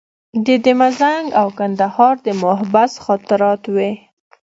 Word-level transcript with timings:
د 0.45 0.47
ده 0.63 0.71
مزنګ 0.81 1.25
او 1.39 1.47
کندهار 1.59 2.15
د 2.25 2.27
محبس 2.43 2.91
خاطرات 3.05 3.61
وې. 3.75 3.91